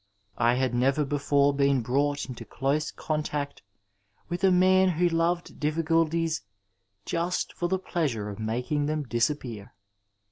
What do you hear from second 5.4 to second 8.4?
difficulties just for the pleasure of